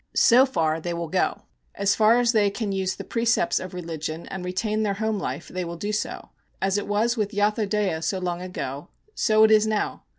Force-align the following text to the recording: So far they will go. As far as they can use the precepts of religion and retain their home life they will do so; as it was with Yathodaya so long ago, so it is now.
So 0.15 0.47
far 0.47 0.81
they 0.81 0.95
will 0.95 1.09
go. 1.09 1.43
As 1.75 1.93
far 1.93 2.17
as 2.19 2.31
they 2.31 2.49
can 2.49 2.71
use 2.71 2.95
the 2.95 3.03
precepts 3.03 3.59
of 3.59 3.75
religion 3.75 4.25
and 4.29 4.43
retain 4.43 4.81
their 4.81 4.95
home 4.95 5.19
life 5.19 5.47
they 5.47 5.63
will 5.63 5.77
do 5.77 5.91
so; 5.91 6.31
as 6.59 6.79
it 6.79 6.87
was 6.87 7.17
with 7.17 7.29
Yathodaya 7.35 8.03
so 8.03 8.17
long 8.17 8.41
ago, 8.41 8.87
so 9.13 9.43
it 9.43 9.51
is 9.51 9.67
now. 9.67 10.05